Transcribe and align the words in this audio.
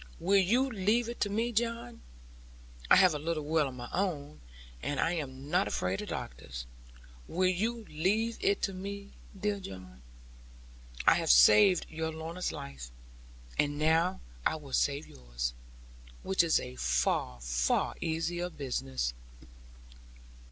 Will 0.19 0.39
you 0.39 0.67
leave 0.71 1.07
it 1.07 1.19
to 1.19 1.29
me, 1.29 1.51
John? 1.51 2.01
I 2.89 2.95
have 2.95 3.13
a 3.13 3.19
little 3.19 3.45
will 3.45 3.67
of 3.67 3.75
my 3.75 3.87
own; 3.93 4.41
and 4.81 4.99
I 4.99 5.11
am 5.11 5.47
not 5.51 5.67
afraid 5.67 6.01
of 6.01 6.07
doctors. 6.09 6.65
Will 7.27 7.51
you 7.51 7.85
leave 7.87 8.39
it 8.43 8.63
to 8.63 8.73
me, 8.73 9.11
dear 9.39 9.59
John? 9.59 10.01
I 11.05 11.13
have 11.13 11.29
saved 11.29 11.85
your 11.87 12.11
Lorna's 12.11 12.51
life. 12.51 12.89
And 13.59 13.77
now 13.77 14.21
I 14.43 14.55
will 14.55 14.73
save 14.73 15.05
yours; 15.05 15.53
which 16.23 16.41
is 16.41 16.59
a 16.59 16.77
far, 16.77 17.39
far 17.39 17.93
easier 18.01 18.49
business.' 18.49 19.13